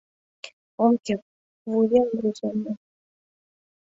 [0.83, 1.23] —Ом керт,—
[1.69, 2.77] вуемым рӱзем мый.